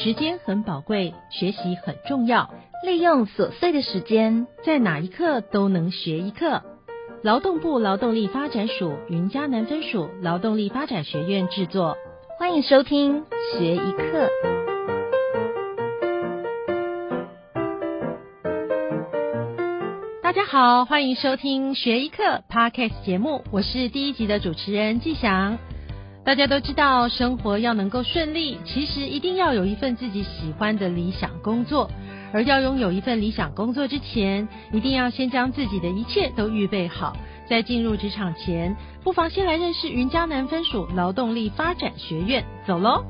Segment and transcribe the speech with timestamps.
[0.00, 2.54] 时间很宝贵，学习很重要。
[2.84, 6.62] 利用琐碎的时间，在哪一刻都能学一课。
[7.22, 11.96] 劳动部劳动力发展署云嘉南分署劳动力发展学院制作，
[12.38, 13.24] 欢迎收听
[13.58, 14.28] 学一课。
[20.22, 25.58] 大家好，欢迎收听学一课 Podcast 节目，我是第一集的主持人季翔。
[26.28, 31.90] 大家都知道，生活要能够顺利，其实一定要有一份自己喜欢的理想工作。
[32.34, 37.16] 而要拥有一份理想工作之前，一定要先将自己的一切都预备好。
[37.48, 42.44] 在进入职场前，不妨先来认识云嘉南分署劳动力发展学院。
[42.66, 43.06] 走喽！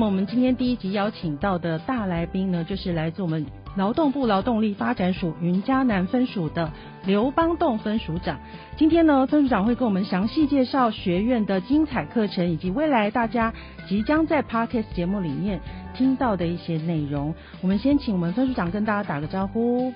[0.00, 3.44] 么我们今天第一集邀请到的大来宾呢，就是来自我们
[3.76, 6.72] 劳动部劳动力发展署云嘉南分署的
[7.04, 8.38] 刘邦栋分署长。
[8.78, 13.52] 今天呢，分署长会跟我们详细介绍学院的精彩课程，以及未来大家
[13.86, 15.60] 即将在 Podcast 节目里面
[15.94, 17.34] 听到的一些内容。
[17.60, 19.92] 我们先请我们分署长跟大家打个招呼。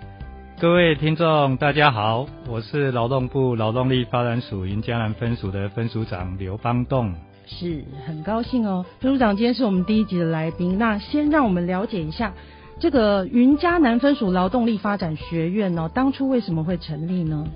[0.60, 7.14] 各位听众，大家好，我是劳动部劳动力发展署云嘉南分署的分署长刘邦栋。
[7.46, 10.78] 是很高兴哦，分署长今天是我们第一集的来宾。
[10.78, 12.32] 那先让我们了解一下
[12.80, 17.46] 这个云嘉南分署劳动力发展学院哦，当初为什么会成立呢？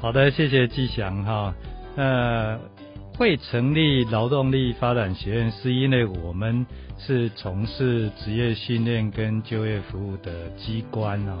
[0.00, 1.54] 好的，谢谢季祥哈。
[1.96, 2.58] 呃，
[3.16, 6.66] 会成立劳动力发展学院，是因为我们
[6.98, 11.38] 是从事职业训练跟就业服务的机关啊。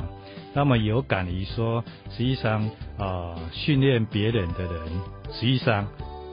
[0.54, 2.68] 那么有感于说，实际上
[2.98, 4.72] 啊，训练别人的人，
[5.32, 5.86] 实际上。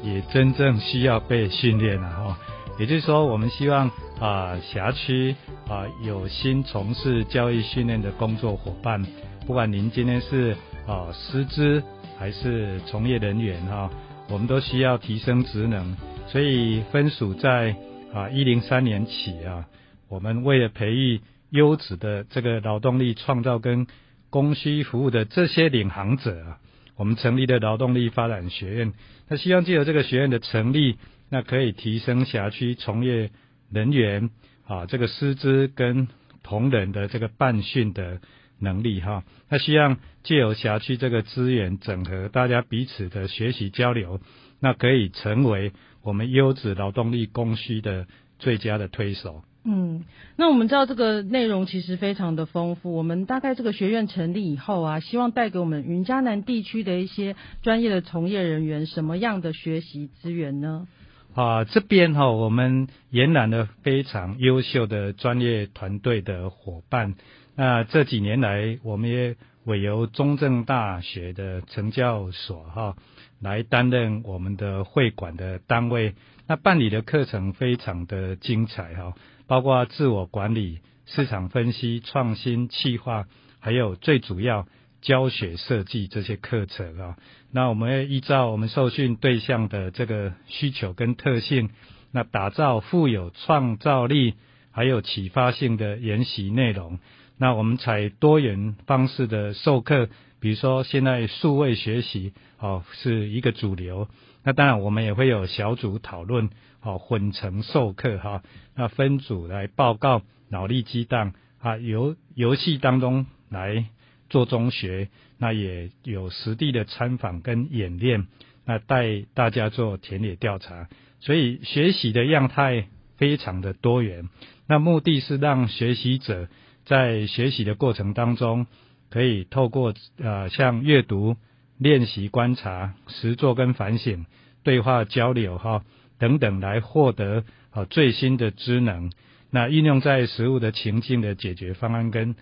[0.03, 2.37] 也真正需要被训练了哈，
[2.79, 5.35] 也就是说，我们希望啊辖区
[5.67, 9.03] 啊有心从事教育训练的工作伙伴，
[9.47, 11.81] 不管您今天是啊师资
[12.19, 13.89] 还是从业人员哈，
[14.29, 15.95] 我们都需要提升职能，
[16.27, 17.75] 所以分属在
[18.13, 19.65] 啊一零三年起啊，
[20.07, 23.87] 我们为了培育优质的这个劳动力创造跟
[24.29, 26.57] 供需服务的这些领航者啊。
[26.97, 28.93] 我们成立的劳动力发展学院，
[29.27, 30.97] 那希望借由这个学院的成立，
[31.29, 33.31] 那可以提升辖区从业
[33.71, 34.29] 人员
[34.65, 36.07] 啊这个师资跟
[36.43, 38.21] 同仁的这个办训的
[38.59, 39.23] 能力哈。
[39.49, 44.21] 那希望借由辖区这个资源整合，大家彼此的学习交流，
[44.59, 48.07] 那可以成为我们优质劳动力供需的
[48.39, 49.43] 最佳的推手。
[49.67, 50.05] 嗯，
[50.35, 52.95] 那我们知道这个内容其实非常的丰富。
[52.95, 60.87] 我们大概这个学院成立以后啊，希望带给我们云嘉南地区的一些专业的从业人员什么样的学习资源呢？
[61.33, 67.15] 啊，这边哈，我们延揽了非常优秀的专业团队的伙伴。
[67.55, 72.95] 那这几年来，我们也委由中正大学的成教所哈
[73.41, 76.13] 来担任我们的会馆的单位。
[76.47, 79.13] 那办理的课程非常的精彩哈。
[79.47, 83.25] 包括自我管理、市场分析、创新企划，
[83.59, 84.67] 还有最主要
[85.01, 87.15] 教学设计这些课程啊。
[87.51, 91.69] 那我们要依照我们受训对象的这个需求跟特性，
[92.11, 94.33] 那打造富有创造力
[94.71, 96.99] 还有启发性的研习内容。
[97.37, 104.07] 那我们采多元方式的授课，比如说现在数位学习哦是一个主流。
[104.45, 106.49] 那当然我们也会有小组讨论。
[106.79, 108.43] 好，混成授课哈，
[108.75, 113.85] 那分组来报告脑力激荡啊，游游戏当中来
[114.29, 118.27] 做中学，那也有实地的参访跟演练，
[118.65, 120.87] 那带大家做田野调查，
[121.21, 122.85] 所以学习的样态
[123.17, 124.29] 非常的多元。
[124.67, 126.47] 那目的是让学习者
[126.85, 128.67] 在学习的过程当中，
[129.09, 131.35] 可以透过呃像阅读、
[131.77, 134.25] 练习、观察、实作跟反省、
[134.63, 135.83] 对话交流哈。
[136.17, 139.11] 等等来获得啊最新的知能，
[139.51, 142.35] 那运用在实物的情境的解决方案跟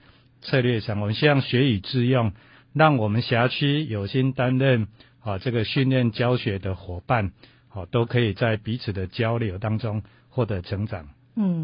[0.43, 2.33] 策略上，我们希望学以致用，
[2.73, 4.87] 让我们辖区有心担任
[5.21, 7.31] 啊这个训练教学的伙伴，
[7.67, 11.07] 好都可以在彼此的交流当中获得成长。
[11.35, 11.63] 嗯，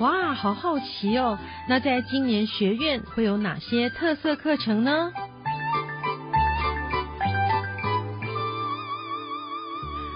[0.00, 1.38] 哇，好好奇哦！
[1.68, 5.12] 那在今年学院会有哪些特色课程呢？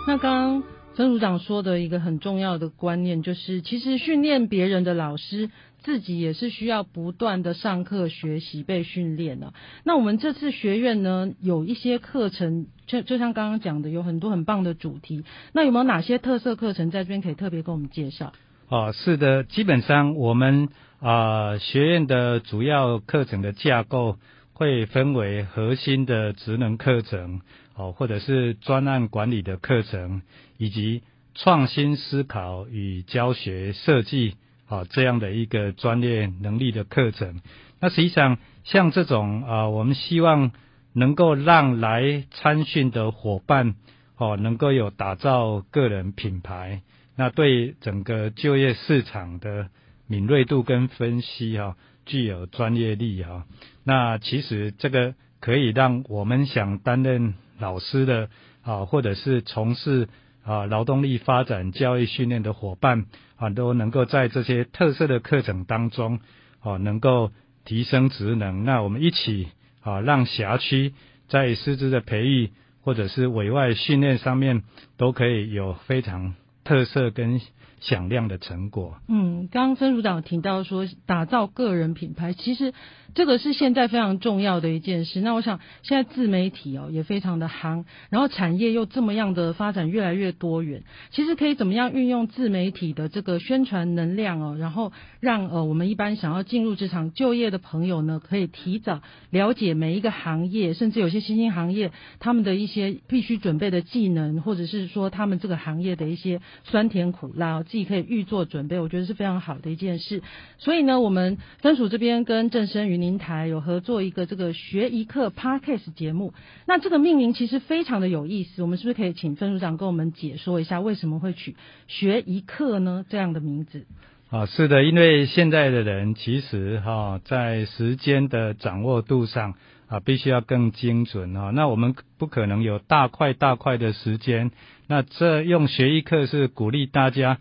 [0.08, 0.62] 那刚刚
[0.96, 5.48] 曾组长说的一个很重要的观念，就是其实训练别人的老师
[5.84, 9.52] 自己也是需要不断的上课学习被训练的。
[9.84, 15.22] 那我们这次学院呢，有一些课程，就就像刚刚讲的，有很多很棒的主题。
[15.52, 18.32] 那有没有哪些特色课程在这边可以特别跟我们介绍？
[18.70, 20.69] 哦，是的，基本上我们
[21.00, 24.19] 啊学院的主要课程的架构
[24.53, 27.41] 会分为核心的职能课程，
[27.75, 30.20] 哦，或者是专案管理的课程，
[30.59, 31.03] 以及
[31.35, 34.35] 创新思考与教学设计
[34.69, 37.41] 啊这样的一个专业能力的课程。
[37.81, 40.50] 那实际上像这种啊，我们希望
[40.93, 43.76] 能够让来参训的伙伴
[44.19, 46.82] 哦，能够有打造个人品牌。
[47.19, 49.70] 那对整个就业市场的
[50.06, 51.76] 敏锐度跟分析哈，
[52.06, 53.44] 具有专业力哈。
[53.82, 58.31] 那其实这个可以让我们想担任老师的
[58.62, 60.09] 啊，或者是从事
[60.44, 66.20] 啊劳动力发展教育训练的伙伴啊，都能够在这些特色的课程当中
[66.61, 67.32] 啊，能够
[67.65, 68.65] 提升职能。
[68.65, 69.49] 那我们一起
[69.82, 70.94] 啊，让辖区
[71.26, 72.50] 在师资的培育
[72.81, 74.62] 或者是委外训练上面，
[74.97, 76.37] 都可以有非常。
[76.69, 77.41] 特色跟
[77.81, 78.99] 响亮的成果。
[79.09, 82.75] 嗯，刚刚曾组长提到说，打造个人品牌，其实。
[83.15, 85.23] 这个是现在非常重要的一件事。
[85.23, 90.85] 那我想，现在自媒体哦也非常的夯，然后产业又这么样的发展越来越多元。
[91.11, 99.00] 其实可以怎么样运用自媒体的这个宣传能量哦，然后让呃我们一般想要进入职场就业的朋友呢，可以提早
[99.31, 108.78] 了解每一个行业，甚至有些新兴行业他们的一些必须准备的技能，或者是说他们这个行业的一些酸甜苦辣，自己可以预做准备。
[108.81, 110.22] 我觉得是非常好的一件事。
[110.58, 116.34] 所以呢，我们分署这边跟正生与平台有合作一个这个学一课 Podcast 节目，
[116.66, 121.56] 那这个命名其实非常的有意思，我们是不是可以请分组长跟我们解说一下为什么会取
[121.87, 123.87] 学一课呢这样的名字？
[124.31, 129.55] 啊，是的，因为现在的人其实哈在时间的掌握度上
[129.88, 134.50] 啊必须要更精准哈，那我们不可能有大块大块的时间，
[134.87, 137.38] 那这用学一课是鼓励大家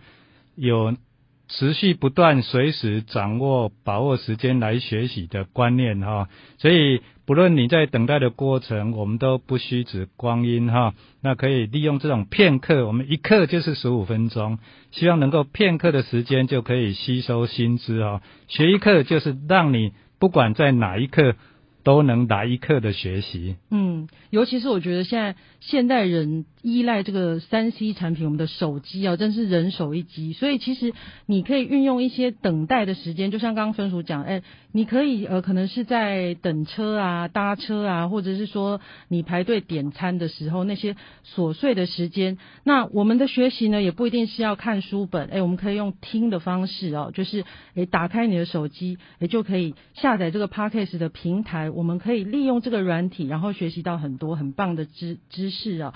[0.55, 0.95] 有。
[1.49, 6.27] 持续不断、随时掌握、把握时间来学习的观念哈，
[6.57, 10.93] 所以不论你在等待的过程，我们都不虚指光阴哈。
[11.21, 14.59] 那可以利用这种片刻，我们一刻就是十五分钟，
[14.91, 18.21] 希望能够片刻的时间就可以吸收新知哈。
[18.49, 21.35] 学一课就是让你不管在哪一刻。
[21.87, 23.55] 都能达一课的学习。
[23.71, 30.33] 嗯，尤其是我觉得现在现代人依赖这个三 C 产品，我们的手机啊，真是人手一机。
[30.33, 30.93] 所以其实
[31.25, 34.43] 你可以运用一些等待的时间，就像刚刚分署讲，哎，
[34.73, 42.37] 你可以呃，可能是在等车啊、搭车啊，或者是说你排队点餐的时候那些琐碎的时间。
[42.65, 51.69] 那我们的学习呢，也不一定是要看书本，哎，我们可以用听的方式哦，就是哎，打开你的手机，哎，就可以下载这个 Podcast 的平台。
[51.69, 55.93] 我们可以利用这个软体，然后学习到很多很棒的知知识啊。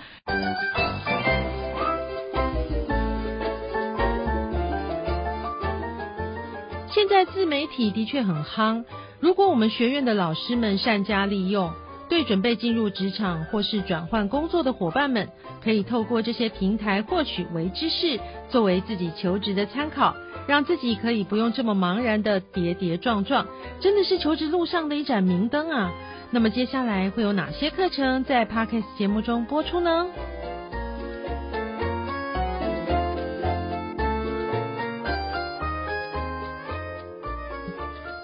[6.94, 8.84] 现在自媒体的确很夯，
[9.20, 11.72] 如果我们学院的老师们善加利用，
[12.10, 15.30] 对准备进入职场或是转换工作的伙伴们，
[15.64, 18.20] 可以透过这些平台获取微知识，
[18.50, 20.16] 作为自己求职的参考。
[20.48, 23.46] 让自己可以不用这么茫然的跌跌撞撞，
[23.80, 25.92] 真的是求职路上的一盏明灯啊！
[26.32, 30.08] 那么接下来会有哪些课程在 Podcast 节目中播出呢？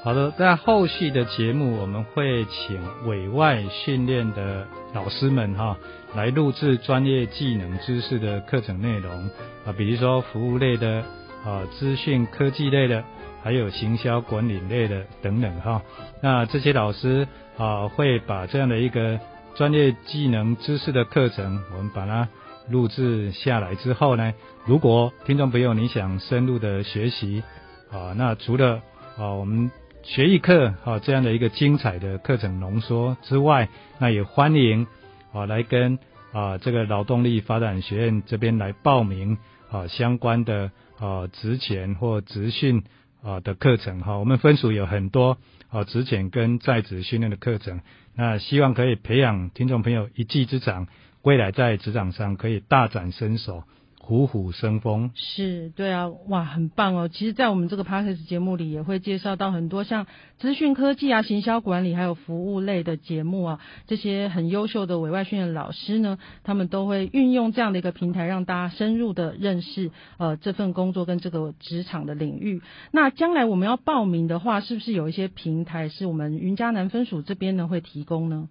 [0.08, 5.76] 好的，在后续的节目，我们会请委外训练的老师们哈，
[6.16, 9.12] 来录制专业技能知识的课程内容
[9.66, 11.04] 啊，比如说服务类的。
[11.46, 13.04] 啊，资讯科技类的，
[13.44, 15.82] 还有行销管理类的等等哈。
[16.22, 19.20] 那这些老师啊，会把这样的一个
[19.56, 22.30] 专业技能知识的课程，我们把它
[22.70, 24.34] 录制下来之后呢，
[24.66, 27.44] 如果听众朋友你想深入的学习
[27.92, 28.82] 啊，那除了
[29.18, 29.70] 啊我们
[30.08, 33.68] 学艺课啊这样的一个精彩的课程浓缩之外，
[34.00, 34.88] 那也欢迎
[35.34, 36.00] 啊来跟
[36.32, 39.38] 啊这个劳动力发展学院这边来报名
[39.70, 40.72] 啊相关的。
[41.00, 42.84] 啊，职前或职训
[43.22, 45.38] 啊的课程哈，我们分属有很多
[45.70, 47.82] 啊职前跟在职训练的课程，
[48.16, 50.88] 那希望可以培养听众朋友一技之长，
[51.22, 53.64] 未来在职场上可以大展身手。
[54.08, 57.10] 虎虎生风是对啊，哇，很棒哦！
[57.10, 72.62] 其实，在我们这个 podcast 节目里，也会介绍到很多像资讯科技啊、行销管理还有服务类的节目啊，这些很优秀的委外训练老师呢，他们都会运用这样的一个平台，让大家深入的认识呃这份工作跟这个职场的领域。
[72.92, 78.48] 那将来我们要报名的话，是不是有一些平台是我们云嘉南分署这边呢会提供呢？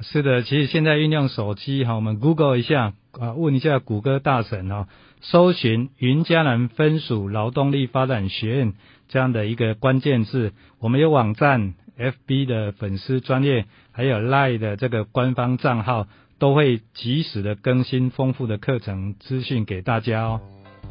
[0.00, 4.86] 是的，其实现在运用手机哈，我们 Google 一下啊问一下谷歌大神哦，
[5.20, 8.72] 搜寻云嘉南分属劳动力发展学院
[9.08, 16.08] 这样的一个关键字，我们有网站、FB 的粉丝专业，还有 Line 的这个官方账号，
[16.38, 20.40] 都会及时的更新丰富的课程资讯给大家哦。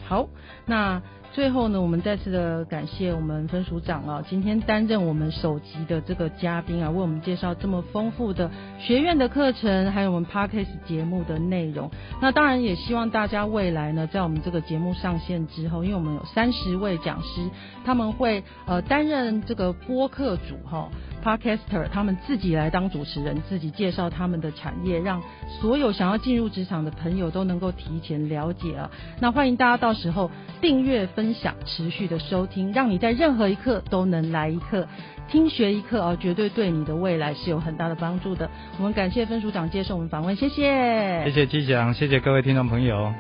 [0.08, 0.30] 好，
[0.66, 1.02] 那。
[1.34, 11.90] 最后呢，我们再次的感谢我们分署长啊，今天担任我们首集的这个嘉宾啊，为我们介绍这么丰富的学院的课程，还有我们 Parkes 节目的内容。
[12.22, 17.50] 那当然也希望大家未来呢，在我们这个节目上线之后，因为我们有三十位讲师，
[17.86, 20.90] 他们会呃担任这个播客组哈。
[21.24, 25.22] Podcaster 他们自己来当主持人，自己介绍他们的产业，让
[25.62, 28.90] 所有想要进入职场的朋友都能够提前了解啊。
[29.20, 34.88] 那欢迎大家到时候订阅、分享、持续的收听，让你在任何一刻都能来一课，
[35.30, 38.50] 听学一课哦，绝对对你的未来是有很大的帮助的。
[38.78, 43.14] 我们感谢分署长接受我们访问，谢谢，谢谢季祥，谢谢各位听众朋友。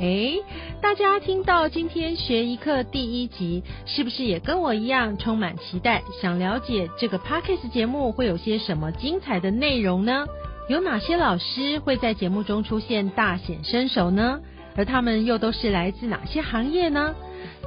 [0.00, 0.34] 哎，
[0.84, 10.26] 大家听到今天学一课第一集，是不是也跟我一样充满期待，想了解这个 Parkes 节目会有些什么精彩的内容呢？
[10.68, 14.40] 有哪些老师会在节目中出现大显身手呢？
[14.76, 17.14] 而他们又都是来自哪些行业呢？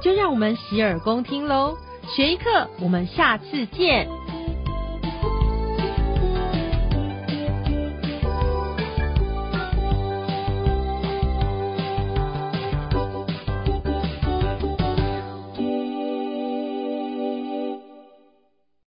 [0.00, 1.76] 就让我们洗耳恭听喽！
[2.14, 4.08] 学一课，我们下次见。